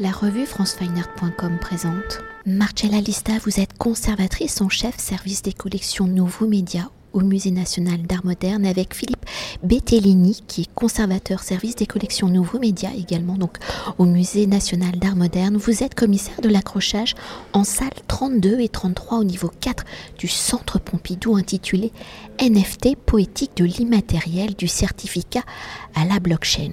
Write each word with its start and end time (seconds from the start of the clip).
La 0.00 0.12
revue 0.12 0.46
francefineart.com 0.46 1.58
présente 1.60 2.20
Marcella 2.46 3.00
Lista, 3.00 3.32
vous 3.44 3.58
êtes 3.58 3.76
conservatrice 3.76 4.60
en 4.60 4.68
chef 4.68 4.96
service 4.96 5.42
des 5.42 5.52
collections 5.52 6.06
Nouveaux 6.06 6.46
Médias 6.46 6.88
au 7.12 7.20
Musée 7.22 7.50
national 7.50 8.02
d'art 8.02 8.24
moderne 8.24 8.64
avec 8.64 8.94
Philippe 8.94 9.24
Bettellini 9.64 10.40
qui 10.46 10.62
est 10.62 10.74
conservateur 10.74 11.40
service 11.42 11.74
des 11.74 11.86
collections 11.86 12.28
Nouveaux 12.28 12.60
Médias 12.60 12.92
également 12.96 13.34
donc 13.34 13.58
au 13.98 14.04
Musée 14.04 14.46
national 14.46 14.92
d'art 14.92 15.16
moderne. 15.16 15.56
Vous 15.56 15.82
êtes 15.82 15.96
commissaire 15.96 16.40
de 16.42 16.48
l'accrochage 16.48 17.16
en 17.52 17.64
salle 17.64 17.90
32 18.06 18.60
et 18.60 18.68
33 18.68 19.18
au 19.18 19.24
niveau 19.24 19.50
4 19.60 19.84
du 20.16 20.28
Centre 20.28 20.78
Pompidou 20.78 21.34
intitulé 21.34 21.92
NFT 22.40 22.96
poétique 22.96 23.56
de 23.56 23.64
l'immatériel 23.64 24.54
du 24.54 24.68
certificat 24.68 25.42
à 25.94 26.04
la 26.04 26.20
blockchain. 26.20 26.72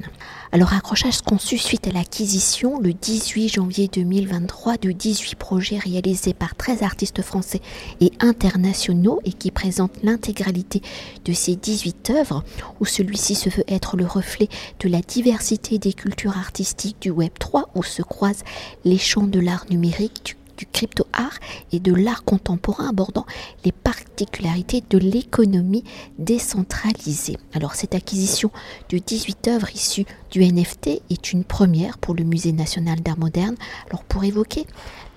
Alors 0.51 0.73
accrochage 0.73 1.21
conçu 1.21 1.57
suite 1.57 1.87
à 1.87 1.91
l'acquisition 1.91 2.79
le 2.79 2.93
18 2.93 3.49
janvier 3.49 3.89
2023 3.91 4.77
de 4.77 4.91
18 4.91 5.35
projets 5.35 5.77
réalisés 5.77 6.33
par 6.33 6.55
13 6.55 6.83
artistes 6.83 7.21
français 7.21 7.61
et 7.99 8.11
internationaux 8.19 9.19
et 9.25 9.33
qui 9.33 9.51
présentent 9.51 10.01
l'intégralité 10.03 10.81
de 11.25 11.33
ces 11.33 11.55
18 11.55 12.11
œuvres 12.11 12.43
où 12.79 12.85
celui-ci 12.85 13.35
se 13.35 13.49
veut 13.49 13.65
être 13.67 13.97
le 13.97 14.05
reflet 14.05 14.47
de 14.79 14.87
la 14.87 15.01
diversité 15.01 15.79
des 15.79 15.93
cultures 15.93 16.37
artistiques 16.37 17.01
du 17.01 17.09
Web 17.09 17.31
3 17.39 17.69
où 17.75 17.83
se 17.83 18.01
croisent 18.01 18.43
les 18.85 18.97
champs 18.97 19.27
de 19.27 19.39
l'art 19.39 19.65
numérique, 19.69 20.37
du 20.44 20.44
du 20.57 20.65
crypto-art 20.65 21.39
et 21.71 21.79
de 21.79 21.93
l'art 21.93 22.23
contemporain 22.23 22.89
abordant 22.89 23.25
les 23.63 23.71
particularités 23.71 24.83
de 24.89 24.97
l'économie 24.97 25.83
décentralisée. 26.17 27.37
Alors 27.53 27.75
cette 27.75 27.95
acquisition 27.95 28.51
de 28.89 28.97
18 28.97 29.47
œuvres 29.49 29.69
issues 29.73 30.05
du 30.31 30.43
NFT 30.43 31.01
est 31.09 31.31
une 31.31 31.43
première 31.43 31.97
pour 31.97 32.13
le 32.13 32.23
Musée 32.23 32.51
national 32.51 33.01
d'art 33.01 33.19
moderne. 33.19 33.55
Alors 33.89 34.03
pour 34.03 34.23
évoquer 34.23 34.65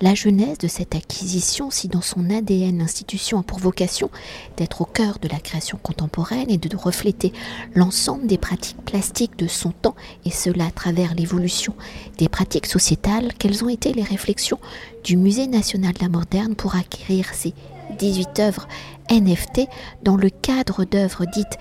la 0.01 0.15
genèse 0.15 0.59
de 0.59 0.69
cette 0.69 0.95
acquisition, 0.95 1.71
si 1.71 1.89
dans 1.89 2.01
son 2.03 2.31
ADN 2.31 2.79
l'institution 2.79 3.41
a 3.41 3.43
pour 3.43 3.59
vocation 3.59 4.11
d'être 4.57 4.81
au 4.83 4.85
cœur 4.85 5.19
de 5.21 5.29
la 5.29 5.41
création 5.41 5.79
contemporaine 5.83 6.51
et 6.51 6.59
de 6.59 6.77
refléter 6.77 7.33
l'ensemble 7.75 8.27
des 8.27 8.39
pratiques 8.39 8.83
plastiques 8.85 9.39
de 9.39 9.49
son 9.49 9.73
temps, 9.73 9.97
et 10.25 10.31
cela 10.31 10.67
à 10.67 10.71
travers 10.71 11.15
l'évolution 11.15 11.75
des 12.19 12.29
pratiques 12.29 12.67
sociétales, 12.67 13.33
quelles 13.39 13.65
ont 13.65 13.69
été 13.69 13.93
les 13.93 14.03
réflexions 14.03 14.61
du 15.03 15.17
Musée 15.17 15.47
national 15.47 15.95
d'art 15.95 16.11
moderne 16.11 16.55
pour 16.55 16.77
acquérir 16.77 17.27
ces 17.35 17.53
18 17.99 18.39
œuvres 18.41 18.69
NFT 19.11 19.63
dans 20.03 20.17
le 20.17 20.31
cadre 20.31 20.85
d'œuvres 20.85 21.25
dites 21.25 21.59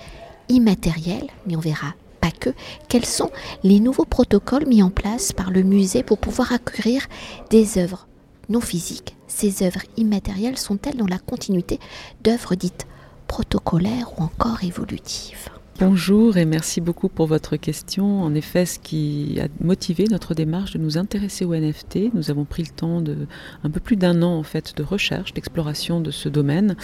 immatérielles, 0.48 1.28
mais 1.46 1.56
on 1.56 1.60
verra 1.60 1.94
pas 2.20 2.30
que, 2.30 2.50
quels 2.88 3.04
sont 3.04 3.30
les 3.62 3.80
nouveaux 3.80 4.04
protocoles 4.04 4.66
mis 4.66 4.82
en 4.82 4.90
place 4.90 5.32
par 5.32 5.50
le 5.50 5.62
musée 5.62 6.02
pour 6.02 6.18
pouvoir 6.18 6.52
acquérir 6.52 7.06
des 7.50 7.78
œuvres 7.78 8.07
non 8.48 8.60
physiques, 8.60 9.16
ces 9.26 9.62
œuvres 9.62 9.82
immatérielles 9.96 10.58
sont-elles 10.58 10.96
dans 10.96 11.06
la 11.06 11.18
continuité 11.18 11.78
d'œuvres 12.22 12.54
dites 12.54 12.86
protocolaires 13.26 14.18
ou 14.18 14.22
encore 14.22 14.64
évolutives? 14.64 15.50
Bonjour 15.80 16.36
et 16.36 16.44
merci 16.44 16.80
beaucoup 16.80 17.08
pour 17.08 17.28
votre 17.28 17.56
question. 17.56 18.24
En 18.24 18.34
effet, 18.34 18.66
ce 18.66 18.80
qui 18.80 19.38
a 19.40 19.46
motivé 19.64 20.06
notre 20.10 20.34
démarche 20.34 20.72
de 20.72 20.78
nous 20.78 20.98
intéresser 20.98 21.44
au 21.44 21.54
NFT, 21.54 22.14
nous 22.14 22.32
avons 22.32 22.44
pris 22.44 22.64
le 22.64 22.70
temps 22.70 23.00
de 23.00 23.28
un 23.62 23.70
peu 23.70 23.78
plus 23.78 23.94
d'un 23.94 24.22
an 24.22 24.36
en 24.36 24.42
fait 24.42 24.76
de 24.76 24.82
recherche, 24.82 25.34
d'exploration 25.34 26.00
de 26.00 26.10
ce 26.10 26.28
domaine. 26.28 26.74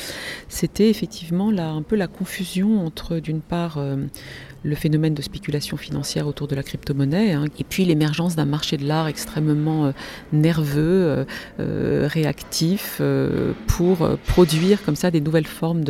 C'était 0.48 0.90
effectivement 0.90 1.48
un 1.48 1.82
peu 1.82 1.96
la 1.96 2.06
confusion 2.06 2.86
entre 2.86 3.18
d'une 3.18 3.40
part 3.40 3.78
euh, 3.78 3.96
le 4.64 4.74
phénomène 4.74 5.14
de 5.14 5.22
spéculation 5.22 5.76
financière 5.76 6.26
autour 6.26 6.48
de 6.48 6.56
la 6.56 6.62
crypto-monnaie, 6.62 7.32
hein, 7.32 7.44
et 7.58 7.64
puis 7.64 7.84
l'émergence 7.84 8.34
d'un 8.34 8.46
marché 8.46 8.78
de 8.78 8.86
l'art 8.86 9.08
extrêmement 9.08 9.86
euh, 9.86 9.92
nerveux, 10.32 10.80
euh, 10.80 11.24
euh, 11.60 12.08
réactif, 12.10 13.00
pour 13.66 14.08
produire 14.26 14.82
comme 14.84 14.96
ça 14.96 15.10
des 15.10 15.20
nouvelles 15.20 15.46
formes 15.46 15.84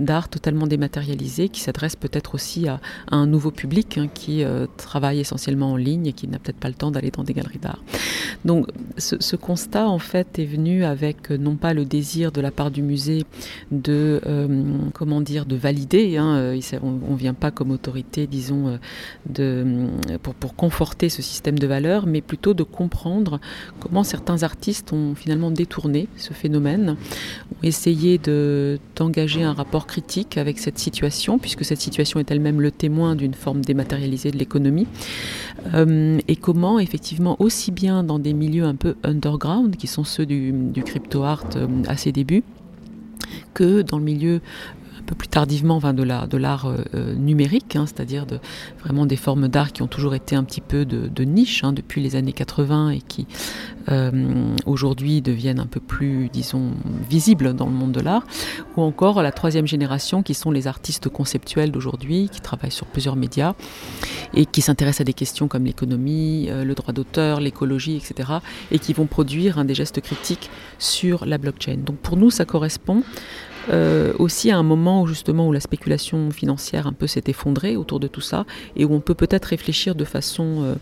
d'art 0.00 0.28
totalement 0.28 0.66
dématérialisées, 0.66 1.48
qui 1.48 1.60
s'adressent 1.60 1.96
peut-être 1.96 2.34
aussi 2.34 2.66
à, 2.68 2.80
un 3.10 3.26
nouveau 3.26 3.50
public 3.50 3.98
hein, 3.98 4.08
qui 4.12 4.42
travaille 4.76 5.20
essentiellement 5.20 5.72
en 5.72 5.76
ligne 5.76 6.06
et 6.06 6.12
qui 6.12 6.26
n'a 6.28 6.38
peut-être 6.38 6.58
pas 6.58 6.68
le 6.68 6.74
temps 6.74 6.90
d'aller 6.90 7.10
dans 7.10 7.24
des 7.24 7.34
galeries 7.34 7.58
d'art. 7.58 7.82
Donc 8.44 8.68
ce, 8.96 9.36
constat 9.36 9.88
en 9.88 9.98
fait 9.98 10.38
est 10.38 10.44
venu 10.44 10.84
avec 10.84 11.30
non 11.30 11.56
pas 11.56 11.74
le 11.74 11.84
désir 11.84 12.32
de 12.32 12.40
la 12.40 12.50
part 12.50 12.70
du 12.70 12.82
musée 12.82 13.24
de 13.70 14.20
comment 14.94 15.20
dire 15.20 15.44
de 15.44 15.56
valider, 15.56 16.16
hein, 16.16 16.54
on 16.82 17.12
ne 17.12 17.16
vient 17.16 17.34
pas 17.34 17.50
comme 17.50 17.70
autorité 17.70 18.13
disons, 18.26 18.68
euh, 18.68 18.76
de, 19.28 19.88
pour, 20.22 20.54
conforter 20.54 21.08
ce 21.08 21.22
système 21.22 21.58
de 21.58 21.66
valeurs, 21.66 22.06
mais 22.06 22.20
plutôt 22.20 22.54
de 22.54 22.62
comprendre 22.62 23.40
comment 23.80 24.04
certains 24.04 24.42
artistes 24.42 24.92
ont 24.92 25.14
finalement 25.14 25.50
détourné 25.50 26.08
ce 26.16 26.32
phénomène, 26.32 26.96
ont 27.52 27.62
essayé 27.62 28.20
d'engager 28.96 29.42
un 29.42 29.52
rapport 29.52 29.86
critique 29.86 30.38
avec 30.38 30.58
cette 30.58 30.78
situation, 30.78 31.38
puisque 31.38 31.64
cette 31.64 31.80
situation 31.80 32.20
est 32.20 32.30
elle-même 32.30 32.60
le 32.60 32.70
témoin 32.70 33.14
d'une 33.16 33.34
forme 33.34 33.62
dématérialisée 33.62 34.30
de 34.30 34.38
l'économie, 34.38 34.86
euh, 35.74 36.18
et 36.28 36.36
comment 36.36 36.78
effectivement 36.78 37.36
aussi 37.40 37.70
bien 37.72 38.02
dans 38.02 38.18
des 38.18 38.32
milieux 38.32 38.64
un 38.64 38.76
peu 38.76 38.96
underground, 39.02 39.76
qui 39.76 39.86
sont 39.86 40.04
ceux 40.04 40.26
du, 40.26 40.52
du 40.52 40.82
crypto 40.82 41.22
art 41.22 41.44
euh, 41.56 41.66
à 41.88 41.96
ses 41.96 42.12
débuts, 42.12 42.44
que 43.54 43.82
dans 43.82 43.98
le 43.98 44.04
milieu 44.04 44.40
peu 45.04 45.14
plus 45.14 45.28
tardivement 45.28 45.78
de 45.78 46.02
l'art 46.02 46.28
de 46.28 46.36
l'art 46.36 46.66
euh, 46.66 46.84
euh, 46.94 47.14
numérique, 47.14 47.76
hein, 47.76 47.84
c'est-à-dire 47.86 48.26
de, 48.26 48.38
vraiment 48.80 49.06
des 49.06 49.16
formes 49.16 49.48
d'art 49.48 49.72
qui 49.72 49.82
ont 49.82 49.86
toujours 49.86 50.14
été 50.14 50.34
un 50.36 50.44
petit 50.44 50.60
peu 50.60 50.84
de, 50.84 51.24
niche 51.24 51.64
hein, 51.64 51.72
depuis 51.72 52.02
les 52.02 52.16
années 52.16 52.32
80 52.32 52.90
et 52.90 53.00
qui 53.00 53.26
euh, 53.90 54.54
aujourd'hui 54.66 55.22
deviennent 55.22 55.60
un 55.60 55.66
peu 55.66 55.80
plus, 55.80 56.28
disons, 56.30 56.72
visibles 57.08 57.54
dans 57.54 57.66
le 57.66 57.72
monde 57.72 57.92
de 57.92 58.00
l'art, 58.00 58.24
ou 58.76 58.82
encore 58.82 59.22
la 59.22 59.32
troisième 59.32 59.66
génération 59.66 60.22
qui 60.22 60.34
sont 60.34 60.50
les 60.50 60.66
artistes 60.66 61.08
conceptuels 61.08 61.70
d'aujourd'hui, 61.70 62.28
qui 62.30 62.40
travaillent 62.40 62.70
sur 62.70 62.86
plusieurs 62.86 63.16
médias 63.16 63.54
et 64.34 64.46
qui 64.46 64.62
s'intéressent 64.62 65.02
à 65.02 65.04
des 65.04 65.12
questions 65.12 65.48
comme 65.48 65.64
l'économie, 65.64 66.48
le 66.50 66.74
droit 66.74 66.92
d'auteur, 66.92 67.40
l'écologie, 67.40 67.96
etc., 67.96 68.38
et 68.70 68.78
qui 68.78 68.92
vont 68.92 69.06
produire 69.06 69.64
des 69.64 69.74
gestes 69.74 70.00
critiques 70.00 70.50
sur 70.78 71.24
la 71.26 71.38
blockchain. 71.38 71.78
Donc 71.78 71.96
pour 71.96 72.16
nous, 72.16 72.30
ça 72.30 72.44
correspond 72.44 73.02
euh, 73.70 74.12
aussi 74.18 74.50
à 74.50 74.58
un 74.58 74.62
moment 74.62 75.02
où 75.02 75.06
justement 75.06 75.48
où 75.48 75.52
la 75.52 75.60
spéculation 75.60 76.30
financière 76.30 76.86
un 76.86 76.92
peu 76.92 77.06
s'est 77.06 77.24
effondrée 77.26 77.76
autour 77.76 78.00
de 78.00 78.08
tout 78.08 78.20
ça 78.20 78.44
et 78.76 78.84
où 78.84 78.92
on 78.92 79.00
peut 79.00 79.14
peut-être 79.14 79.46
réfléchir 79.46 79.94
de 79.94 80.04
façon 80.04 80.62
euh, 80.62 80.74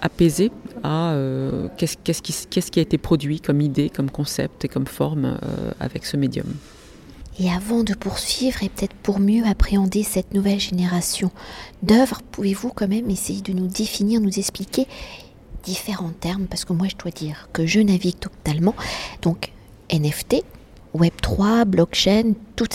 apaisée 0.00 0.50
à 0.82 1.12
euh, 1.12 1.68
qu'est-ce, 1.76 2.22
qui, 2.22 2.78
a 2.78 2.82
été 2.82 2.98
produit 2.98 3.40
comme 3.40 3.60
idée, 3.60 3.90
comme 3.90 4.10
concept 4.10 4.64
et 4.64 4.68
comme 4.68 4.86
forme 4.86 5.38
avec 5.80 6.04
ce 6.04 6.16
médium. 6.16 6.46
Et 7.38 7.50
avant 7.50 7.84
de 7.84 7.94
poursuivre 7.94 8.62
et 8.62 8.70
peut-être 8.70 8.94
pour 8.94 9.20
mieux 9.20 9.44
appréhender 9.46 10.02
cette 10.02 10.32
nouvelle 10.32 10.60
génération 10.60 11.30
d'œuvres, 11.82 12.22
pouvez-vous 12.32 12.70
quand 12.70 12.88
même 12.88 13.10
essayer 13.10 13.42
de 13.42 13.52
nous 13.52 13.66
définir, 13.66 14.20
nous 14.20 14.38
expliquer 14.38 14.86
différents 15.62 16.12
termes? 16.18 16.46
Parce 16.46 16.64
que 16.64 16.72
moi 16.72 16.88
je 16.88 16.96
dois 16.96 17.10
dire 17.10 17.48
que 17.52 17.66
je 17.66 17.80
navigue 17.80 18.18
totalement. 18.18 18.74
Donc 19.22 19.52
NFT, 19.92 20.44
Web3, 20.96 21.64
blockchain, 21.64 22.32
tout 22.56 22.68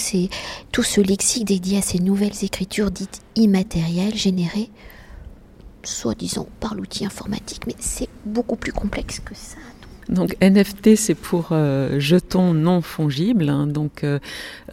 ce 0.84 1.02
lexique 1.02 1.46
dédié 1.46 1.80
à 1.80 1.82
ces 1.82 2.00
nouvelles 2.00 2.44
écritures 2.44 2.92
dites 2.92 3.22
immatérielles 3.36 4.16
générées, 4.16 4.70
soi-disant 5.84 6.48
par 6.60 6.76
l'outil 6.76 7.06
informatique, 7.06 7.66
mais 7.68 7.76
c'est 7.80 8.10
beaucoup 8.26 8.56
plus 8.56 8.72
complexe 8.72 9.20
que 9.20 9.36
ça. 9.36 9.58
Donc 10.12 10.36
NFT, 10.42 10.98
c'est 10.98 11.16
pour 11.16 11.50
euh, 11.52 11.98
jeton 12.00 12.54
non 12.54 12.82
fongible. 12.82 13.48
Hein. 13.48 13.66
donc 13.66 14.04
euh, 14.04 14.20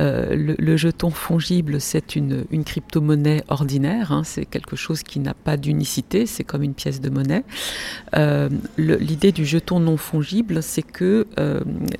euh, 0.00 0.54
le, 0.58 0.76
jeton 0.76 1.10
fongible, 1.10 1.80
c'est 1.80 2.16
une, 2.16 2.44
une 2.50 2.64
crypto-monnaie 2.64 3.44
ordinaire. 3.46 4.10
Hein. 4.10 4.24
c'est 4.24 4.44
quelque 4.44 4.74
chose 4.74 5.04
qui 5.04 5.20
n'a 5.20 5.34
pas 5.34 5.56
d'unicité. 5.56 6.26
C'est 6.26 6.42
comme 6.42 6.64
une 6.64 6.74
pièce 6.74 7.00
de 7.00 7.08
monnaie. 7.08 7.44
L'idée 8.76 9.30
du 9.30 9.46
jeton 9.46 9.78
non 9.78 9.96
fongible, 9.96 10.62
c'est 10.62 10.82
que 10.82 11.26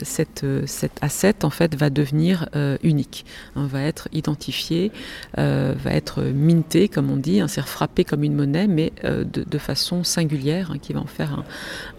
cette, 0.03 0.45
cet 0.67 0.93
asset 1.01 1.45
en 1.45 1.51
fait 1.51 1.77
va 1.77 1.91
devenir 1.91 2.49
unique, 2.83 3.25
hein, 3.55 3.67
va 3.67 3.83
être 3.83 4.09
identifié, 4.13 4.91
va 5.37 5.93
être 5.93 6.23
minté, 6.23 6.89
comme 6.89 7.11
on 7.11 7.17
dit, 7.17 7.41
c'est 7.47 7.63
frappé 7.63 8.05
comme 8.05 8.25
une 8.25 8.35
monnaie, 8.35 8.67
mais 8.67 8.93
de, 9.05 9.45
de, 9.45 9.59
façon 9.59 10.03
singulière, 10.03 10.73
qui 10.81 10.93
va 10.93 11.01
en 11.01 11.07
faire 11.07 11.45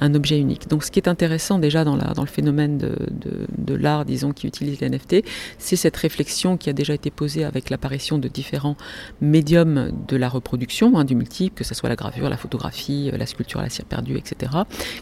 un, 0.01 0.07
un 0.07 0.15
objet 0.15 0.39
unique. 0.39 0.67
Donc 0.67 0.83
ce 0.83 0.91
qui 0.91 0.99
est 0.99 1.07
intéressant 1.07 1.28
intéressant 1.29 1.59
déjà 1.59 1.83
dans, 1.83 1.95
le 1.95 2.25
phénomène 2.25 2.79
de, 2.79 3.73
l'art, 3.75 4.03
disons, 4.03 4.31
qui 4.31 4.47
utilise 4.47 4.79
les 4.79 4.89
NFT, 4.89 5.23
c'est 5.59 5.75
cette 5.75 5.95
réflexion 5.95 6.57
qui 6.57 6.71
a 6.71 6.73
déjà 6.73 6.95
été 6.95 7.11
posée 7.11 7.43
avec 7.43 7.69
l'apparition 7.69 8.17
de 8.17 8.27
différents 8.27 8.75
médiums 9.21 9.91
de 10.07 10.17
la 10.17 10.27
reproduction, 10.27 10.97
hein, 10.97 11.05
du 11.05 11.13
multiple, 11.13 11.55
que 11.55 11.63
ce 11.63 11.75
soit 11.75 11.87
la 11.87 11.95
gravure, 11.95 12.29
la 12.29 12.37
photographie, 12.37 13.11
la 13.13 13.27
sculpture 13.27 13.59
à 13.59 13.63
la 13.63 13.69
cire 13.69 13.85
perdue, 13.85 14.17
etc., 14.17 14.51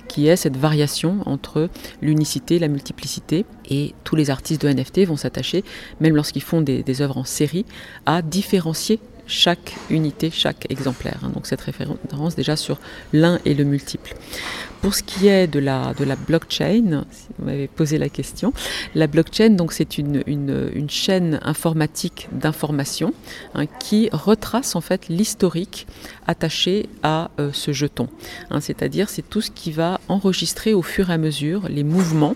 qui 0.09 0.27
est 0.27 0.35
cette 0.35 0.57
variation 0.57 1.19
entre 1.25 1.69
l'unicité, 2.01 2.59
la 2.59 2.67
multiplicité, 2.67 3.45
et 3.69 3.95
tous 4.03 4.17
les 4.17 4.29
artistes 4.29 4.61
de 4.61 4.69
NFT 4.69 5.05
vont 5.05 5.15
s'attacher, 5.15 5.63
même 6.01 6.13
lorsqu'ils 6.13 6.43
font 6.43 6.59
des, 6.59 6.83
des 6.83 7.01
œuvres 7.01 7.17
en 7.17 7.23
série, 7.23 7.65
à 8.05 8.21
différencier 8.21 8.99
chaque 9.27 9.75
unité, 9.89 10.31
chaque 10.31 10.65
exemplaire. 10.71 11.19
Hein. 11.23 11.31
donc 11.33 11.45
cette 11.45 11.61
référence 11.61 12.35
déjà 12.35 12.55
sur 12.55 12.79
l'un 13.13 13.39
et 13.45 13.53
le 13.53 13.63
multiple. 13.63 14.15
Pour 14.81 14.93
ce 14.95 15.03
qui 15.03 15.27
est 15.27 15.47
de 15.47 15.59
la, 15.59 15.93
de 15.93 16.03
la 16.03 16.15
blockchain, 16.15 17.05
si 17.11 17.27
vous 17.37 17.45
m'avez 17.45 17.67
posé 17.67 17.97
la 17.97 18.09
question, 18.09 18.53
la 18.95 19.07
blockchain, 19.07 19.51
donc 19.51 19.73
c'est 19.73 19.97
une, 19.97 20.23
une, 20.27 20.89
chaîne 20.89 21.39
informatique 21.43 22.29
d'information 22.31 23.13
hein, 23.53 23.65
qui 23.79 24.09
retrace 24.11 24.75
en 24.75 24.81
fait 24.81 25.09
l'historique 25.09 25.85
attaché 26.27 26.87
à 27.03 27.31
euh, 27.39 27.51
ce 27.53 27.71
jeton. 27.71 28.07
Hein, 28.49 28.61
C'est-à-dire 28.61 29.09
c'est 29.09 29.27
tout 29.27 29.41
ce 29.41 29.51
qui 29.51 29.71
va 29.71 29.99
enregistrer 30.07 30.73
au 30.73 30.81
fur 30.81 31.09
et 31.09 31.13
à 31.13 31.17
mesure 31.17 31.67
les 31.69 31.83
mouvements, 31.83 32.35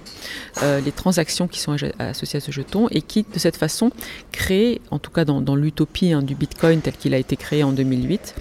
euh, 0.63 0.81
les 0.81 0.91
transactions 0.91 1.47
qui 1.47 1.59
sont 1.59 1.75
associées 1.99 2.37
à 2.37 2.41
ce 2.41 2.51
jeton 2.51 2.87
et 2.91 3.01
qui 3.01 3.23
de 3.23 3.39
cette 3.39 3.57
façon 3.57 3.91
crée, 4.31 4.81
en 4.91 4.99
tout 4.99 5.11
cas 5.11 5.25
dans, 5.25 5.55
l'utopie 5.55 6.13
hein, 6.13 6.21
du 6.21 6.35
Bitcoin 6.35 6.81
tel 6.81 6.93
qu'il 6.93 7.13
a 7.13 7.17
été 7.17 7.35
créé 7.35 7.63
en 7.63 7.71
2008, 7.71 8.35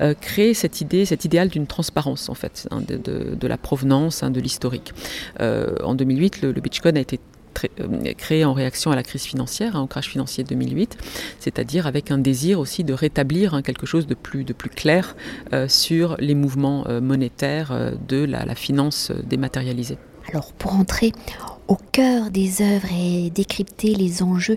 euh, 0.00 0.14
crée 0.14 0.54
cette 0.54 0.80
idée, 0.80 1.04
cet 1.04 1.24
idéal 1.24 1.48
d'une 1.48 1.66
transparence 1.66 2.28
en 2.28 2.34
fait 2.34 2.68
de, 2.86 3.39
de, 3.40 3.46
la 3.48 3.56
provenance, 3.56 4.22
hein, 4.22 4.30
de 4.30 4.40
l'historique. 4.40 4.92
Euh, 5.40 5.74
en 5.82 5.94
2008, 5.94 6.42
le, 6.42 6.52
Bitcoin 6.52 6.96
a 6.96 7.00
été 7.00 7.20
euh, 7.80 8.12
créé 8.16 8.44
en 8.44 8.52
réaction 8.52 8.90
à 8.90 8.96
la 8.96 9.02
crise 9.02 9.24
financière, 9.24 9.76
hein, 9.76 9.82
au 9.82 9.86
crash 9.86 10.08
financier 10.08 10.44
de 10.44 10.48
2008, 10.50 10.96
c'est-à-dire 11.38 11.86
avec 11.86 12.10
un 12.10 12.18
désir 12.18 12.60
aussi 12.60 12.84
de 12.84 12.92
rétablir 12.92 13.54
hein, 13.54 13.62
quelque 13.62 13.86
chose 13.86 14.06
de 14.06 14.14
plus, 14.14 14.44
clair 14.74 15.16
euh, 15.52 15.68
sur 15.68 16.16
les 16.18 16.34
mouvements 16.34 16.84
monétaires 17.00 17.92
de 18.08 18.24
la, 18.24 18.54
finance 18.54 19.12
dématérialisée. 19.24 19.98
Alors 20.32 20.52
pour 20.52 20.74
entrer 20.74 21.12
au 21.70 21.76
cœur 21.92 22.32
des 22.32 22.62
œuvres 22.62 22.88
et 22.92 23.30
décrypter 23.30 23.94
les 23.94 24.24
enjeux 24.24 24.56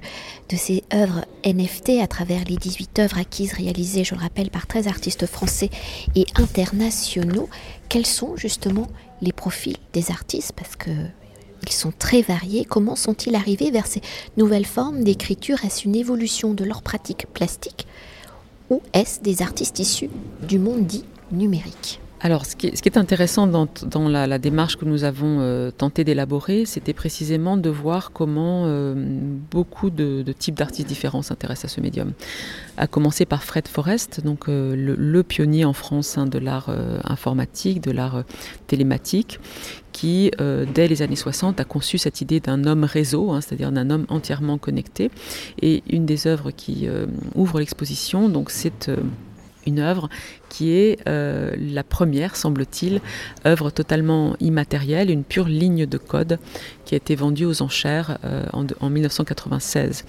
de 0.50 0.56
ces 0.56 0.83
œuvres 0.92 1.25
NFT 1.45 2.01
à 2.01 2.07
travers 2.07 2.44
les 2.45 2.57
18 2.57 2.98
œuvres 2.98 3.19
acquises 3.19 3.54
réalisées, 3.54 4.04
je 4.04 4.15
le 4.15 4.19
rappelle, 4.19 4.50
par 4.50 4.65
13 4.65 4.88
artistes 4.88 5.27
français 5.27 5.69
et 6.15 6.25
internationaux, 6.36 7.48
quels 7.88 8.07
sont 8.07 8.36
justement 8.36 8.88
les 9.21 9.31
profils 9.31 9.77
des 9.94 10.10
artistes? 10.10 10.54
Parce 10.56 10.75
que 10.75 10.89
ils 11.62 11.71
sont 11.71 11.94
très 11.98 12.24
variés. 12.24 12.65
Comment 12.65 12.95
sont-ils 12.95 13.36
arrivés 13.36 13.71
vers 13.71 13.88
ces 13.88 14.01
nouvelles 14.36 14.66
formes 14.66 15.04
d'écriture? 15.04 15.63
Est-ce 15.63 15.86
une 15.86 15.95
évolution 15.95 16.54
de 16.54 16.66
leur 16.66 16.81
pratique 16.81 17.27
plastique? 17.31 17.88
Ou 18.71 18.81
est-ce 18.94 19.21
des 19.21 19.44
artistes 19.44 19.77
issus 19.80 20.09
du 20.42 20.57
monde 20.57 20.88
dit 20.88 21.06
numérique? 21.31 22.01
Alors, 22.25 22.46
ce 22.46 22.56
qui, 22.56 22.68
est, 22.68 22.98
intéressant 22.98 23.48
dans, 23.48 23.68
la, 24.08 24.40
démarche 24.40 24.78
que 24.78 24.86
nous 24.86 25.04
avons 25.04 25.42
euh, 25.42 25.72
tenté 25.72 26.06
d'élaborer, 26.06 26.64
c'était 26.66 26.94
précisément 26.94 27.58
de 27.58 27.70
voir 27.70 28.14
comment 28.14 28.64
euh, 28.66 28.94
beaucoup 29.52 29.90
de, 29.90 30.24
types 30.31 30.56
d'artistes 30.56 30.88
différents 30.88 31.22
s'intéressent 31.22 31.70
à 31.70 31.75
ce 31.75 31.81
médium. 31.81 32.14
À 32.78 32.88
commencer 32.88 33.25
par 33.25 33.44
Fred 33.44 33.68
Forrest, 33.68 34.22
donc 34.24 34.48
euh, 34.48 34.74
le, 34.74 35.24
pionnier 35.24 35.66
en 35.66 35.74
France 35.74 36.18
hein, 36.18 36.25
de 36.25 36.40
l'art 36.40 36.74
informatique, 37.04 37.81
de 37.81 37.92
l'art 37.92 38.24
télématique, 38.68 39.42
qui, 39.92 40.31
dès 40.74 40.88
les 40.88 41.02
années 41.02 41.18
60, 41.18 41.60
a 41.60 41.66
conçu 41.66 41.98
cette 41.98 42.22
idée 42.22 42.40
d'un 42.40 42.64
homme 42.64 42.86
réseau, 42.86 43.31
hein, 43.31 43.42
c'est-à-dire 43.42 43.72
d'un 43.74 43.90
homme 43.90 44.06
entièrement 44.08 44.58
connecté. 44.58 45.12
Et 45.62 45.84
une 45.90 46.06
des 46.06 46.26
œuvres 46.28 46.52
qui 46.52 46.88
ouvre 47.36 47.60
l'exposition, 47.60 48.30
donc 48.30 48.50
c'est 48.50 48.90
une 49.66 49.80
œuvre 49.80 50.10
qui 50.54 50.72
est 50.72 51.00
euh, 51.08 51.52
la 51.58 51.84
première, 51.84 52.36
semble-t-il, 52.36 53.02
œuvre 53.44 53.72
totalement 53.72 54.36
immatérielle, 54.40 55.10
une 55.10 55.24
pure 55.24 55.48
ligne 55.48 55.88
de 55.88 55.98
code 55.98 56.38
qui 56.86 56.94
a 56.94 56.98
été 56.98 57.16
vendue 57.16 57.46
aux 57.46 57.64
enchères 57.64 58.20
euh, 58.24 58.46
en, 58.54 58.68
en, 58.80 58.90
1996. 58.92 60.06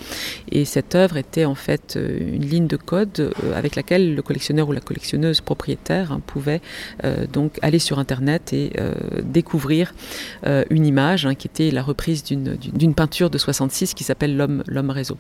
Et 0.50 0.66
cette 0.66 0.94
œuvre 0.94 1.16
était 1.16 1.46
en 1.46 1.54
fait 1.54 1.96
euh, 1.96 2.18
une 2.34 2.44
ligne 2.44 2.66
de 2.66 2.76
code 2.76 3.32
avec 3.56 3.74
laquelle 3.74 4.14
le 4.14 4.20
collectionneur 4.20 4.68
ou 4.68 4.72
la 4.72 4.82
collectionneuse 4.82 5.40
propriétaire 5.40 6.12
hein, 6.12 6.20
pouvait 6.26 6.60
donc 7.32 7.58
aller 7.62 7.78
sur 7.78 7.98
Internet 7.98 8.52
et 8.52 8.72
découvrir 9.22 9.94
une 10.70 10.86
image 10.86 11.26
hein, 11.26 11.34
qui 11.34 11.46
était 11.46 11.70
la 11.70 11.82
reprise 11.82 12.22
d'une 12.24 12.94
peinture 12.94 13.30
de 13.30 13.38
66 13.38 13.94
qui 13.94 14.04
s'appelle 14.04 14.36
L'homme 14.36 14.90
réseau. 14.90 15.16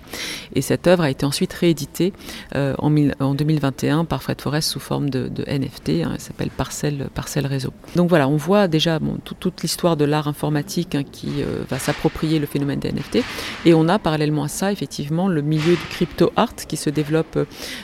Et 0.54 0.62
cette 0.62 0.86
œuvre 0.86 1.04
a 1.04 1.10
été 1.10 1.24
ensuite 1.24 1.52
rééditée 1.52 2.12
en, 2.54 2.94
en 3.20 3.34
2021 3.34 4.04
par 4.04 4.22
Fred 4.22 4.40
Forrest 4.40 4.70
sous 4.70 4.80
forme 4.80 5.10
de, 5.10 5.13
de 5.14 5.44
NFT, 5.46 6.04
hein, 6.04 6.14
s'appelle 6.18 6.50
Parcelle, 6.50 7.08
Parcelle 7.14 7.46
Réseau. 7.46 7.72
Donc 7.96 8.08
voilà, 8.08 8.28
on 8.28 8.36
voit 8.36 8.68
déjà 8.68 8.98
toute 9.24 9.62
l'histoire 9.62 9.96
de 9.96 10.04
l'art 10.04 10.28
informatique 10.28 10.94
hein, 10.94 11.02
qui 11.10 11.42
euh, 11.42 11.64
va 11.68 11.78
s'approprier 11.78 12.38
le 12.38 12.46
phénomène 12.46 12.80
des 12.80 12.92
NFT. 12.92 13.18
Et 13.64 13.74
on 13.74 13.88
a 13.88 13.98
parallèlement 13.98 14.44
à 14.44 14.48
ça, 14.48 14.72
effectivement, 14.72 15.28
le 15.28 15.42
milieu 15.42 15.74
du 15.74 15.86
crypto 15.90 16.32
art 16.36 16.54
qui 16.54 16.76
se 16.76 16.90
développe 16.90 17.38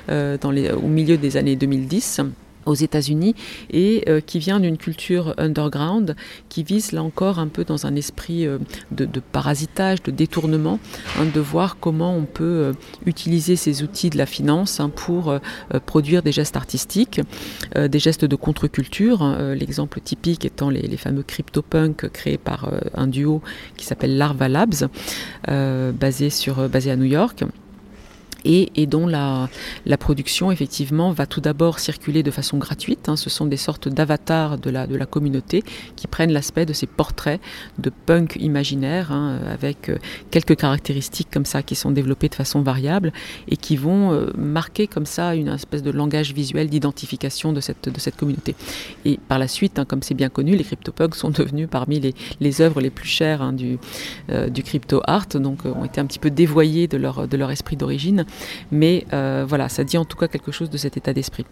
euh, 0.09 0.37
au 0.43 0.89
milieu 0.89 1.17
des 1.17 1.37
années 1.37 1.57
2010 1.57 2.21
aux 2.67 2.75
États-Unis 2.75 3.35
et 3.71 4.05
euh, 4.09 4.21
qui 4.21 4.39
vient 4.39 4.61
d'une 4.61 4.77
culture 4.77 5.35
underground 5.39 6.17
qui 6.49 6.63
vise 6.63 6.93
là 6.93 7.03
encore 7.03 7.39
un 7.39 7.49
peu 7.49 7.65
dans 7.65 7.87
un 7.87 7.97
esprit 7.97 8.47
euh, 8.47 8.59
de, 8.91 9.07
parasitage, 9.33 10.03
de 10.03 10.11
détournement, 10.11 10.79
hein, 11.19 11.27
de 11.33 11.41
voir 11.41 11.79
comment 11.81 12.15
on 12.15 12.25
peut 12.25 12.45
euh, 12.45 12.73
utiliser 13.07 13.57
ces 13.57 13.83
outils 13.83 14.11
de 14.11 14.19
la 14.19 14.27
finance 14.27 14.81
hein, 14.81 14.91
pour 14.91 15.39
produire 15.87 16.23
des 16.23 16.33
gestes 16.33 16.57
artistiques, 16.57 17.21
des 17.77 17.99
gestes 17.99 18.25
de 18.25 18.37
contre-culture. 18.37 19.23
Hein, 19.23 19.55
L'exemple 19.55 20.01
typique 20.01 20.45
étant 20.45 20.71
les, 20.71 20.83
les 20.83 20.97
fameux 20.97 21.23
CryptoPunk 21.23 22.09
créés 22.11 22.39
par 22.39 22.71
un 22.95 23.07
duo 23.07 23.43
qui 23.77 23.85
s'appelle 23.85 24.17
Larva 24.17 24.49
Labs, 24.49 24.89
basé 25.49 26.31
à 26.91 26.97
New 26.97 27.05
York 27.05 27.45
et, 28.45 28.71
et 28.77 28.87
dont 28.87 29.07
la, 29.07 29.49
la, 29.87 29.97
production 29.97 30.51
effectivement 30.51 31.13
va 31.13 31.27
tout 31.27 31.41
d'abord 31.41 31.79
circuler 31.79 32.23
de 32.23 32.31
façon 32.31 32.59
gratuite. 32.59 33.09
Hein. 33.09 33.17
Ce 33.17 33.31
sont 33.31 33.47
des 33.47 33.57
sortes 33.57 33.89
d'avatars 33.89 34.59
de 34.59 34.71
la, 34.71 34.87
de 34.87 34.97
la 34.97 35.07
communauté 35.07 35.63
qui 35.97 36.07
prennent 36.07 36.33
l'aspect 36.33 36.67
de 36.67 36.73
ces 36.73 36.87
portraits 36.87 37.41
de 37.79 37.91
punk 38.07 38.37
imaginaire 38.41 39.13
hein, 39.13 39.41
avec 39.53 39.89
euh, 39.89 39.99
quelques 40.31 40.57
caractéristiques 40.57 41.29
comme 41.31 41.45
ça 41.45 41.63
qui 41.63 41.75
sont 41.75 41.91
développées 41.91 42.29
de 42.29 42.35
façon 42.35 42.63
variable 42.63 43.13
et 43.49 43.57
qui 43.57 43.77
vont 43.77 44.13
euh, 44.13 44.31
marquer 44.37 44.87
comme 44.87 45.07
ça 45.07 45.35
une 45.35 45.49
espèce 45.49 45.83
de 45.83 45.91
langage 45.91 46.33
visuel 46.33 46.69
d'identification 46.69 47.53
de 47.53 47.61
cette, 47.61 47.89
de 47.89 48.01
cette 48.01 48.17
communauté. 48.17 48.55
Et 49.05 49.19
par 49.29 49.39
la 49.39 49.49
suite, 49.49 49.79
hein, 49.79 49.85
comme 49.85 50.03
c'est 50.03 50.15
bien 50.15 50.29
connu, 50.29 50.57
les 50.57 50.65
CryptoPunks 50.65 51.15
sont 51.15 51.31
devenus 51.31 51.69
parmi 51.71 52.01
les, 52.01 52.15
les 52.41 52.61
œuvres 52.61 52.81
les 52.81 52.91
plus 52.91 53.09
chères 53.09 53.43
hein, 53.43 53.53
du, 53.53 53.79
euh, 54.31 54.49
du 54.49 54.63
crypto 54.63 55.01
art, 55.05 55.27
donc 55.35 55.67
euh, 55.67 55.73
ont 55.75 55.85
été 55.85 56.01
un 56.01 56.07
petit 56.07 56.19
peu 56.19 56.31
dévoyés 56.31 56.89
de 56.89 56.97
leur, 56.97 57.29
de 57.29 57.37
leur 57.37 57.51
esprit 57.51 57.77
d'origine 57.77 58.25
mais 58.71 59.07
euh, 59.13 59.45
voilà, 59.49 59.69
ça 59.69 59.85
dit 59.85 59.99
en 59.99 60.05
tout 60.05 60.17
cas 60.17 60.29
quelque 60.29 60.53
chose 60.53 60.71
de 60.71 60.77
cet 60.77 60.97
état 60.97 61.13
d'esprit. 61.13 61.47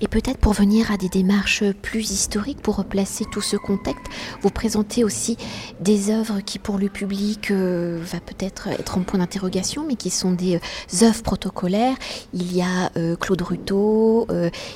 Et 0.00 0.08
peut-être 0.08 0.38
pour 0.38 0.52
venir 0.52 0.90
à 0.90 0.96
des 0.96 1.08
démarches 1.08 1.64
plus 1.82 2.10
historiques, 2.10 2.60
pour 2.60 2.76
replacer 2.76 3.24
tout 3.30 3.40
ce 3.40 3.56
contexte, 3.56 4.04
vous 4.42 4.50
présentez 4.50 5.04
aussi 5.04 5.36
des 5.80 6.10
œuvres 6.10 6.40
qui 6.40 6.58
pour 6.58 6.78
le 6.78 6.88
public 6.88 7.50
euh, 7.50 8.00
va 8.02 8.20
peut-être 8.20 8.68
être 8.68 8.98
en 8.98 9.02
point 9.02 9.18
d'interrogation, 9.20 9.84
mais 9.86 9.94
qui 9.94 10.10
sont 10.10 10.32
des 10.32 10.56
euh, 10.56 11.06
œuvres 11.06 11.22
protocolaires. 11.22 11.96
Il 12.32 12.54
y 12.54 12.60
a 12.60 12.90
euh, 12.96 13.16
Claude 13.16 13.42
Ruteau, 13.42 14.26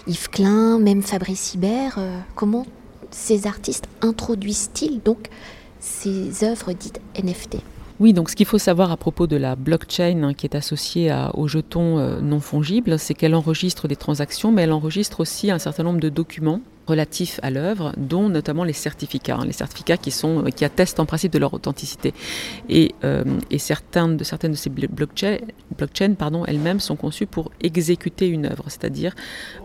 Yves 0.06 0.30
Klein, 0.30 0.78
même 0.78 1.02
Fabrice 1.02 1.54
Hibert. 1.54 1.98
Comment 2.34 2.66
ces 3.10 3.46
artistes 3.46 3.86
introduisent-ils 4.02 5.02
donc 5.02 5.28
ces 5.80 6.44
œuvres 6.44 6.72
dites 6.72 7.00
NFT 7.16 7.58
oui, 8.00 8.12
donc 8.12 8.30
ce 8.30 8.36
qu'il 8.36 8.46
faut 8.46 8.58
savoir 8.58 8.92
à 8.92 8.96
propos 8.96 9.26
de 9.26 9.36
la 9.36 9.56
blockchain 9.56 10.22
hein, 10.22 10.34
qui 10.34 10.46
est 10.46 10.54
associée 10.54 11.12
aux 11.34 11.48
jetons 11.48 11.98
euh, 11.98 12.20
non 12.20 12.38
fongibles, 12.38 12.98
c'est 12.98 13.14
qu'elle 13.14 13.34
enregistre 13.34 13.88
des 13.88 13.96
transactions, 13.96 14.52
mais 14.52 14.62
elle 14.62 14.72
enregistre 14.72 15.20
aussi 15.20 15.50
un 15.50 15.58
certain 15.58 15.82
nombre 15.82 16.00
de 16.00 16.08
documents 16.08 16.60
relatifs 16.88 17.38
à 17.42 17.50
l'œuvre, 17.50 17.92
dont 17.96 18.28
notamment 18.28 18.64
les 18.64 18.72
certificats, 18.72 19.36
hein, 19.36 19.44
les 19.44 19.52
certificats 19.52 19.96
qui, 19.96 20.10
sont, 20.10 20.44
qui 20.54 20.64
attestent 20.64 21.00
en 21.00 21.06
principe 21.06 21.32
de 21.32 21.38
leur 21.38 21.54
authenticité. 21.54 22.14
Et, 22.68 22.94
euh, 23.04 23.24
et 23.50 23.58
certaines, 23.58 24.16
de, 24.16 24.24
certaines 24.24 24.52
de 24.52 24.56
ces 24.56 24.70
blockchains, 24.70 25.38
blockchain, 25.76 26.14
elles-mêmes 26.46 26.80
sont 26.80 26.96
conçues 26.96 27.26
pour 27.26 27.52
exécuter 27.60 28.26
une 28.28 28.46
œuvre, 28.46 28.64
c'est-à-dire 28.66 29.14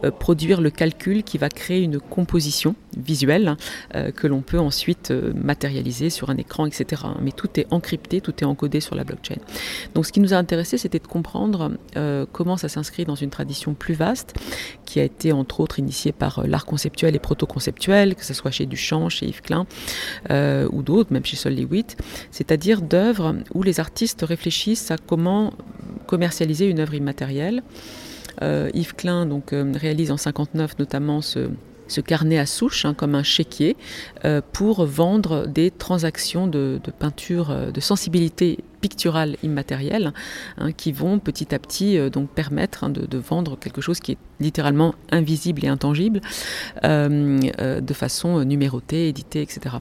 euh, 0.03 0.11
produire 0.11 0.61
le 0.61 0.69
calcul 0.69 1.23
qui 1.23 1.37
va 1.37 1.49
créer 1.49 1.81
une 1.81 1.99
composition 1.99 2.75
visuelle 2.97 3.55
euh, 3.95 4.11
que 4.11 4.27
l'on 4.27 4.41
peut 4.41 4.59
ensuite 4.59 5.11
euh, 5.11 5.33
matérialiser 5.33 6.09
sur 6.09 6.29
un 6.29 6.37
écran, 6.37 6.65
etc. 6.65 7.03
Mais 7.21 7.31
tout 7.31 7.49
est 7.59 7.67
encrypté, 7.71 8.21
tout 8.21 8.33
est 8.41 8.45
encodé 8.45 8.79
sur 8.79 8.95
la 8.95 9.03
blockchain. 9.03 9.35
Donc 9.95 10.05
ce 10.05 10.11
qui 10.11 10.19
nous 10.19 10.33
a 10.33 10.37
intéressé, 10.37 10.77
c'était 10.77 10.99
de 10.99 11.07
comprendre 11.07 11.71
euh, 11.97 12.25
comment 12.31 12.57
ça 12.57 12.69
s'inscrit 12.69 13.05
dans 13.05 13.15
une 13.15 13.29
tradition 13.29 13.73
plus 13.73 13.93
vaste, 13.93 14.35
qui 14.85 14.99
a 14.99 15.03
été 15.03 15.31
entre 15.31 15.59
autres 15.59 15.79
initiée 15.79 16.11
par 16.11 16.39
euh, 16.39 16.47
l'art 16.47 16.65
conceptuel 16.65 17.12
les 17.13 17.19
proto-conceptuels, 17.19 18.15
que 18.15 18.25
ce 18.25 18.33
soit 18.33 18.51
chez 18.51 18.65
Duchamp, 18.65 19.09
chez 19.09 19.27
Yves 19.27 19.41
Klein 19.41 19.65
euh, 20.29 20.67
ou 20.71 20.81
d'autres, 20.81 21.13
même 21.13 21.25
chez 21.25 21.37
Sol 21.37 21.55
Lewitt, 21.55 21.97
c'est-à-dire 22.31 22.81
d'œuvres 22.81 23.35
où 23.53 23.63
les 23.63 23.79
artistes 23.79 24.25
réfléchissent 24.27 24.91
à 24.91 24.97
comment 24.97 25.53
commercialiser 26.07 26.67
une 26.67 26.79
œuvre 26.79 26.95
immatérielle. 26.95 27.63
Euh, 28.41 28.69
Yves 28.73 28.95
Klein 28.95 29.25
donc, 29.25 29.53
euh, 29.53 29.71
réalise 29.75 30.11
en 30.11 30.17
59 30.17 30.79
notamment 30.79 31.21
ce, 31.21 31.49
carnet 32.05 32.39
à 32.39 32.47
souche 32.47 32.85
hein, 32.85 32.95
comme 32.95 33.13
un 33.13 33.21
chéquier 33.21 33.77
pour 34.51 34.83
vendre 34.83 35.45
des 35.45 35.69
transactions 35.69 36.47
de, 36.47 36.79
peinture, 36.97 37.55
de 37.71 37.79
sensibilité 37.79 38.57
picturales 38.83 39.37
immatérielles 39.43 40.11
hein, 40.57 40.73
qui 40.73 40.91
vont 40.91 41.17
petit 41.19 41.55
à 41.55 41.59
petit 41.59 41.97
donc 42.09 42.29
permettre 42.29 42.83
hein, 42.83 42.89
de, 42.89 43.17
vendre 43.17 43.57
quelque 43.57 43.79
chose 43.79 44.01
qui 44.01 44.11
est 44.11 44.17
littéralement 44.41 44.93
invisible 45.09 45.63
et 45.63 45.69
intangible 45.69 46.19
de 46.83 47.93
façon 47.93 48.43
numérotée, 48.43 49.07
éditée, 49.07 49.41
etc. 49.41 49.77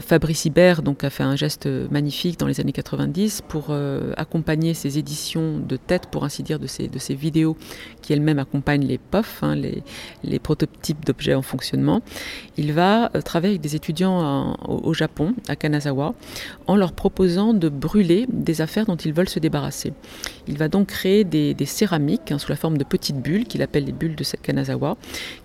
Fabrice 0.00 0.44
Hibert 0.44 0.82
donc, 0.82 1.04
a 1.04 1.10
fait 1.10 1.22
un 1.22 1.36
geste 1.36 1.66
magnifique 1.90 2.38
dans 2.38 2.46
les 2.46 2.60
années 2.60 2.72
90 2.72 3.42
pour 3.48 3.74
accompagner 4.16 4.74
ces 4.74 4.98
éditions 4.98 5.58
de 5.58 5.76
tête, 5.76 6.08
pour 6.10 6.24
ainsi 6.24 6.42
dire, 6.42 6.58
de 6.58 6.66
ces, 6.66 6.88
de 6.88 6.98
ces 6.98 7.14
vidéos 7.14 7.56
qui 8.02 8.12
elles-mêmes 8.12 8.38
accompagnent 8.38 8.86
les 8.86 8.98
POF, 8.98 9.42
hein, 9.42 9.54
les, 9.54 9.82
les, 10.22 10.38
prototypes 10.38 11.04
d'objets 11.04 11.34
en 11.34 11.42
fonctionnement. 11.42 12.02
Il 12.56 12.72
va 12.72 13.10
euh, 13.14 13.20
travailler 13.20 13.54
avec 13.54 13.62
des 13.62 13.76
étudiants 13.76 14.56
au, 14.66 14.94
Japon, 14.94 15.34
à 15.48 15.56
Kanazawa, 15.56 16.14
en 16.66 16.76
leur 16.76 16.92
proposant 16.92 17.52
de 17.52 17.68
brûler 17.86 18.26
des 18.28 18.60
affaires 18.60 18.86
dont 18.86 18.96
ils 18.96 19.12
veulent 19.12 19.28
se 19.28 19.38
débarrasser. 19.38 19.92
Il 20.48 20.58
va 20.58 20.68
donc 20.68 20.88
créer 20.88 21.22
des, 21.22 21.54
céramiques 21.66 22.32
hein, 22.32 22.38
sous 22.38 22.50
la 22.50 22.56
forme 22.56 22.78
de 22.78 22.84
petites 22.84 23.20
bulles, 23.20 23.44
qu'il 23.44 23.62
appelle 23.62 23.84
les 23.84 23.92
bulles 23.92 24.16
de 24.16 24.24
Kanazawa, 24.42 24.96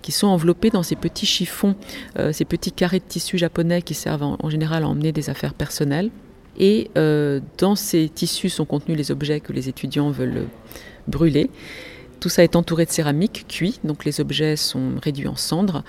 qui 0.02 0.10
sont 0.10 0.26
enveloppées 0.26 0.70
dans 0.70 0.82
ces 0.82 0.96
petits 0.96 1.26
chiffons, 1.26 1.76
euh, 2.18 2.32
ces 2.32 2.44
petits 2.44 2.72
carrés 2.72 2.98
de 2.98 3.04
tissu 3.04 3.38
japonais 3.38 3.80
qui 3.80 3.94
servent 3.94 4.36
en, 4.38 4.50
général 4.50 4.82
à 4.82 4.88
emmener 4.88 5.12
des 5.12 5.30
affaires 5.30 5.54
personnelles. 5.54 6.10
Et 6.58 6.90
euh, 6.98 7.40
dans 7.58 7.76
ces 7.76 8.08
tissus 8.08 8.50
sont 8.50 8.64
contenus 8.64 8.98
les 8.98 9.10
objets 9.12 9.38
que 9.40 9.52
les 9.52 9.68
étudiants 9.68 10.10
veulent 10.10 10.48
brûler. 11.06 11.48
Tout 12.22 12.28
ça 12.28 12.44
est 12.44 12.54
entouré 12.54 12.84
de 12.84 12.90
céramique 12.92 13.46
cuit, 13.48 13.80
donc 13.82 14.04
les 14.04 14.20
objets 14.20 14.54
sont 14.54 14.92
réduits 15.02 15.26
en 15.26 15.34
cendres 15.34 15.82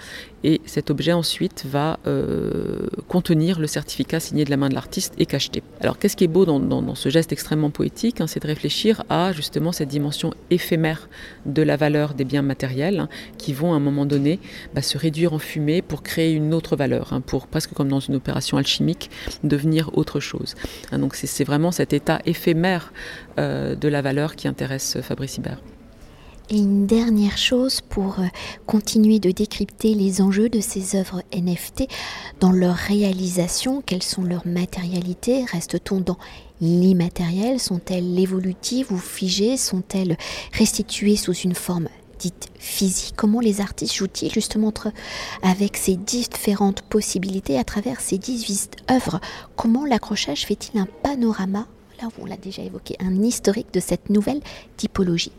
et 0.44 0.62
cet 0.66 0.90
objet 0.90 1.14
ensuite 1.14 1.64
va 1.70 2.00
euh, 2.08 2.88
contenir 3.08 3.60
le 3.60 3.68
certificat 3.68 4.20
signé 4.20 4.44
de 4.44 4.50
la 4.50 4.58
main 4.58 4.68
de 4.68 4.74
l'artiste 4.74 5.14
et 5.20 5.28
cacheté. 5.28 5.62
Alors 5.80 6.00
qu'est-ce 6.00 6.18
qui 6.18 6.24
est 6.24 6.28
beau 6.28 6.44
dans, 6.44 6.96
ce 6.96 7.10
geste 7.10 7.32
extrêmement 7.32 7.70
poétique 7.70 8.20
hein, 8.20 8.26
C'est 8.26 8.42
de 8.42 8.48
réfléchir 8.48 9.04
à 9.12 9.32
justement 9.32 9.72
cette 9.72 9.90
dimension 9.90 10.34
éphémère 10.50 11.08
de 11.46 11.62
la 11.62 11.78
valeur 11.78 12.16
des 12.16 12.26
biens 12.26 12.42
matériels 12.42 13.02
hein, 13.02 13.10
qui 13.38 13.54
vont 13.54 13.72
à 13.74 13.76
un 13.76 13.80
moment 13.80 14.08
donné 14.08 14.40
bah, 14.74 14.82
se 14.82 14.98
réduire 14.98 15.34
en 15.34 15.40
fumée 15.40 15.84
pour 15.84 16.02
créer 16.02 16.32
une 16.32 16.56
autre 16.56 16.76
valeur, 16.76 17.14
hein, 17.14 17.22
pour 17.22 17.46
presque 17.46 17.76
comme 17.76 17.90
dans 17.90 18.00
une 18.00 18.16
opération 18.16 18.58
alchimique, 18.58 19.12
devenir 19.44 19.96
autre 19.96 20.20
chose. 20.20 20.56
donc 20.92 21.14
c'est 21.14 21.44
vraiment 21.44 21.72
cet 21.72 21.94
état 21.94 22.22
éphémère 22.26 22.92
euh, 23.38 23.76
de 23.76 23.88
la 23.88 24.02
valeur 24.02 24.36
qui 24.36 24.48
intéresse 24.48 24.98
Fabrice 25.04 25.38
Hibert. 25.38 25.60
Une 26.54 26.86
dernière 26.86 27.40
chose 27.40 27.82
pour 27.82 28.20
euh, 28.20 28.26
continuer 28.68 29.18
de 29.18 29.32
décrypter 29.32 29.96
les 29.96 30.22
enjeux 30.22 30.50
de 30.50 30.62
ces 30.62 30.96
œuvres 30.96 31.24
NFT 31.34 31.88
dans 32.40 32.52
leur 32.52 32.76
réalisation, 32.76 33.82
quelles 33.84 34.04
sont 34.04 34.22
leurs 34.22 34.46
matérialités? 34.46 35.46
Reste-t-on 35.46 36.02
dans 36.02 36.20
l'immatériel? 36.62 37.60
Sont-elles 37.60 38.20
évolutives 38.20 38.92
ou 38.92 38.98
figées? 38.98 39.58
Sont-elles 39.58 40.16
restituées 40.52 41.16
sous 41.16 41.34
une 41.34 41.56
forme 41.56 41.90
dite 42.20 42.52
physique? 42.60 43.16
Comment 43.18 43.40
les 43.40 43.60
artistes 43.60 43.96
jouent-ils 43.96 44.32
justement 44.32 44.72
avec 45.42 45.76
ces 45.76 45.96
différentes 45.96 46.84
possibilités 46.84 47.58
à 47.58 47.64
travers 47.64 48.00
ces 48.00 48.20
18 48.20 48.76
œuvres? 48.92 49.20
Comment 49.56 49.86
l'accrochage 49.86 50.46
fait-il 50.46 50.80
un 50.80 50.88
panorama? 51.02 51.66
Là, 52.00 52.10
on 52.22 52.28
l'a 52.28 52.38
déjà 52.38 52.62
évoqué, 52.62 52.96
un 53.00 53.24
historique 53.24 53.74
de 53.74 53.80
cette 53.80 54.12
nouvelle 54.12 54.42
typologie 54.78 55.32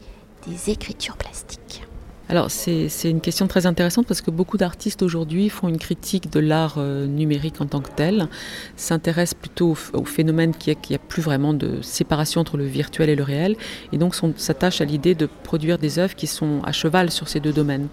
des 0.46 0.70
écritures 0.70 1.16
plastiques. 1.16 1.82
Alors 2.30 2.50
c'est 2.50 2.88
une 3.04 3.20
question 3.20 3.46
très 3.46 3.66
intéressante 3.66 4.06
parce 4.06 4.22
que 4.22 4.30
beaucoup 4.30 4.56
d'artistes 4.56 5.02
aujourd'hui 5.02 5.50
font 5.50 5.68
une 5.68 5.78
critique 5.78 6.32
de 6.32 6.40
l'art 6.40 6.76
euh, 6.78 7.06
numérique 7.06 7.60
en 7.60 7.66
tant 7.66 7.80
que 7.80 7.90
tel, 7.94 8.28
s'intéressent 8.76 9.38
plutôt 9.38 9.76
au, 9.92 10.04
phénomène 10.04 10.54
qu'il 10.54 10.74
n'y 10.88 10.96
a, 10.96 10.98
plus 10.98 11.20
vraiment 11.20 11.52
de 11.52 11.82
séparation 11.82 12.40
entre 12.40 12.56
le 12.56 12.64
virtuel 12.64 13.10
et 13.10 13.14
le 13.14 13.22
réel, 13.22 13.56
et 13.92 13.98
donc 13.98 14.14
s'attachent 14.36 14.80
à 14.80 14.86
l'idée 14.86 15.14
de 15.14 15.28
produire 15.42 15.76
des 15.76 15.98
œuvres 15.98 16.14
qui 16.14 16.26
sont 16.26 16.62
à 16.64 16.72
cheval 16.72 17.10
sur 17.10 17.28
ces 17.28 17.40
deux 17.40 17.52
domaines. 17.52 17.88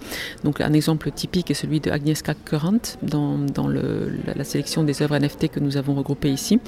Donc 0.46 0.62
un 0.62 0.72
exemple 0.72 1.12
typique 1.12 1.52
est 1.52 1.56
celui 1.56 1.82
de 1.82 1.92
Agnieszka 1.92 2.34
Current 2.34 2.98
dans, 3.02 3.38
dans 3.38 3.68
la, 3.68 4.44
sélection 4.46 4.84
des 4.84 5.02
œuvres 5.02 5.18
NFT 5.18 5.50
que 5.50 5.60
nous 5.60 5.76
avons 5.76 5.94
regroupées 5.94 6.32
ici, 6.32 6.60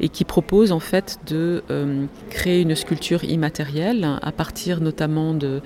et 0.00 0.08
qui 0.08 0.24
propose 0.24 0.70
en 0.70 0.80
fait 0.80 1.18
de 1.26 1.64
euh, 1.70 2.06
créer 2.30 2.62
une 2.62 2.76
sculpture 2.76 3.24
immatérielle 3.24 4.08
à 4.22 4.30
partir 4.30 4.80
notamment 4.80 5.34
de, 5.34 5.60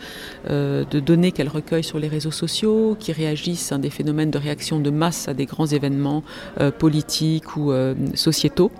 euh, 0.48 0.84
de 0.90 0.98
données 0.98 1.32
recueille 1.48 1.84
sur 1.84 1.98
les 1.98 2.08
réseaux 2.08 2.30
sociaux, 2.30 2.96
qui 2.98 3.12
réagissent 3.12 3.72
à 3.72 3.78
des 3.78 3.90
phénomènes 3.90 4.30
de 4.30 4.38
réaction 4.38 4.80
de 4.80 4.90
masse 4.90 5.28
à 5.28 5.34
des 5.34 5.46
grands 5.46 5.66
événements 5.66 6.22
euh, 6.60 6.70
politiques 6.70 7.56
ou 7.56 7.72
euh, 7.72 7.94
sociétaux. 8.14 8.70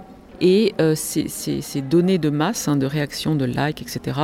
Et 0.43 0.75
euh, 0.81 0.95
ces, 0.97 1.83
données 1.89 2.19
de 2.19 2.29
masse, 2.29 2.67
hein, 2.67 2.77
de 2.77 2.85
réaction, 2.85 3.37
de 3.37 3.45
like, 3.45 3.81
etc., 3.81 4.21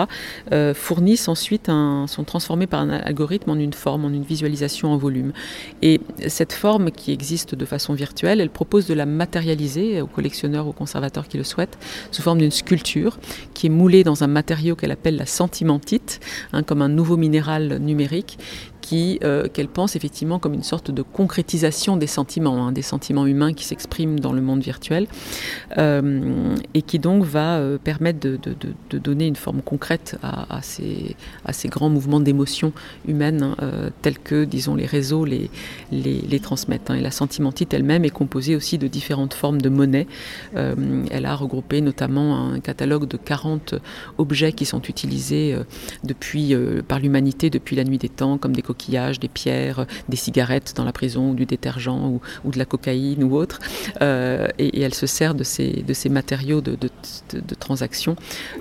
euh, 0.52 0.74
fournissent 0.74 1.28
ensuite 1.28 1.68
sont 1.68 2.24
transformées 2.24 2.66
par 2.66 2.80
un 2.80 2.90
algorithme 2.90 3.50
en 3.50 3.54
une 3.54 3.72
forme, 3.72 4.04
en 4.04 4.08
une 4.08 4.24
visualisation 4.24 4.92
en 4.92 4.96
volume. 4.96 5.32
Et 5.80 6.00
cette 6.26 6.52
forme 6.52 6.90
qui 6.90 7.12
existe 7.12 7.54
de 7.54 7.64
façon 7.64 7.94
virtuelle, 7.94 8.40
elle 8.40 8.50
propose 8.50 8.86
de 8.86 8.94
la 8.94 9.06
matérialiser 9.06 10.00
aux 10.00 10.06
collectionneurs, 10.06 10.66
aux 10.66 10.72
conservateurs 10.72 11.28
qui 11.28 11.38
le 11.38 11.44
souhaitent, 11.44 11.78
sous 12.10 12.22
forme 12.22 12.38
d'une 12.38 12.50
sculpture 12.50 13.18
qui 13.54 13.68
est 13.68 13.70
moulée 13.70 14.02
dans 14.02 14.24
un 14.24 14.26
matériau 14.26 14.74
qu'elle 14.74 14.90
appelle 14.90 15.16
la 15.16 15.26
sentimentite, 15.26 16.20
hein, 16.52 16.64
comme 16.64 16.82
un 16.82 16.88
nouveau 16.88 17.16
minéral 17.16 17.78
numérique, 17.78 18.38
euh, 18.92 19.48
qu'elle 19.52 19.68
pense 19.68 19.96
effectivement 19.96 20.38
comme 20.38 20.54
une 20.54 20.62
sorte 20.62 20.90
de 20.90 21.02
concrétisation 21.02 21.96
des 21.96 22.06
sentiments, 22.06 22.66
hein, 22.66 22.72
des 22.72 22.82
sentiments 22.82 23.26
humains 23.26 23.52
qui 23.52 23.64
s'expriment 23.64 24.18
dans 24.18 24.32
le 24.32 24.40
monde 24.40 24.62
virtuel, 24.62 25.06
euh, 25.76 26.56
et 26.74 26.82
qui 26.82 26.98
donc 26.98 27.24
va 27.24 27.58
euh, 27.58 27.78
permettre 27.78 28.18
de, 28.20 28.38
donner 28.98 29.26
une 29.26 29.36
forme 29.36 29.60
concrète 29.62 30.16
à, 30.22 30.60
ces, 30.62 31.16
grands 31.66 31.90
mouvements 31.90 32.20
d'émotions 32.20 32.72
humaines 33.06 33.54
hein, 33.58 33.90
tels 34.02 34.18
que, 34.18 34.44
disons, 34.44 34.74
les 34.74 34.86
réseaux 34.86 35.24
les, 35.24 35.50
les, 35.92 36.40
transmettent. 36.40 36.90
Hein. 36.90 36.94
Et 36.94 37.00
la 37.00 37.10
sentimentite 37.10 37.74
elle-même 37.74 38.04
est 38.04 38.10
composée 38.10 38.56
aussi 38.56 38.78
de 38.78 38.86
différentes 38.88 39.34
formes 39.34 39.60
de 39.60 39.68
monnaie. 39.68 40.06
elle 40.54 41.26
a 41.26 41.34
regroupé 41.34 41.80
notamment 41.80 42.52
un 42.52 42.60
catalogue 42.60 43.06
de 43.06 43.16
40 43.16 43.74
objets 44.18 44.52
qui 44.52 44.64
sont 44.64 44.82
utilisés 44.82 45.56
depuis, 46.04 46.54
par 46.86 46.98
l'humanité 46.98 47.50
depuis 47.50 47.76
la 47.76 47.84
nuit 47.84 47.98
des 47.98 48.08
temps, 48.08 48.38
comme 48.38 48.54
des 48.54 48.62
coquilles 48.68 49.18
des 49.20 49.28
pierres, 49.28 49.86
des 50.08 50.16
cigarettes 50.16 50.74
dans 50.76 50.84
la 50.84 50.92
prison, 50.92 51.30
ou 51.30 51.34
du 51.34 51.46
détergent, 51.46 52.20
ou, 52.44 52.50
de 52.50 52.58
la 52.58 52.64
cocaïne 52.64 53.22
ou 53.24 53.34
autre. 53.34 53.58
Euh, 54.02 54.48
et, 54.58 54.80
elle 54.80 54.94
se 54.94 55.06
sert 55.06 55.34
de 55.34 55.44
ces, 55.44 55.70
de 55.90 55.94
ces 55.94 56.08
matériaux 56.08 56.60
de, 56.60 56.76
de, 56.76 57.54
transaction 57.54 58.16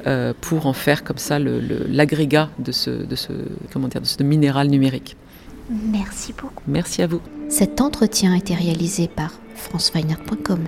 euh, 0.07 0.33
pour 0.41 0.65
en 0.65 0.73
faire 0.73 1.03
comme 1.03 1.17
ça 1.17 1.37
l'agrégat 1.39 2.49
de, 2.59 2.71
ce, 2.71 2.89
de, 2.89 3.15
ce, 3.15 3.33
comment 3.71 3.87
dire, 3.87 4.01
de 4.01 4.07
ce 4.07 4.23
minéral 4.23 4.67
numérique. 4.69 5.15
Merci 5.69 6.33
beaucoup. 6.33 6.63
Merci 6.67 7.01
à 7.01 7.07
vous. 7.07 7.21
Cet 7.49 7.81
entretien 7.81 8.33
a 8.33 8.37
été 8.37 8.55
réalisé 8.55 9.07
par 9.07 9.31
franceweiner.com. 9.55 10.59